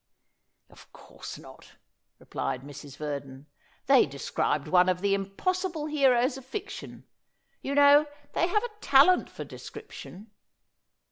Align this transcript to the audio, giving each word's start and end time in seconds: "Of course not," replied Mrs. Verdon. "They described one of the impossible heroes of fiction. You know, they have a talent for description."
"Of 0.71 0.91
course 0.91 1.37
not," 1.37 1.73
replied 2.17 2.63
Mrs. 2.63 2.97
Verdon. 2.97 3.45
"They 3.85 4.07
described 4.07 4.67
one 4.67 4.89
of 4.89 5.01
the 5.01 5.13
impossible 5.13 5.85
heroes 5.85 6.37
of 6.39 6.45
fiction. 6.47 7.05
You 7.61 7.75
know, 7.75 8.07
they 8.33 8.47
have 8.47 8.63
a 8.63 8.79
talent 8.79 9.29
for 9.29 9.43
description." 9.43 10.31